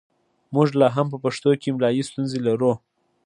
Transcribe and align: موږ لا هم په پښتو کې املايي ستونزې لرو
موږ 0.53 0.67
لا 0.79 0.87
هم 0.95 1.07
په 1.13 1.17
پښتو 1.23 1.49
کې 1.59 1.67
املايي 1.71 2.03
ستونزې 2.09 2.39
لرو 2.47 2.73